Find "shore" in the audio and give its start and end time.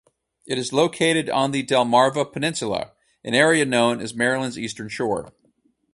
4.89-5.31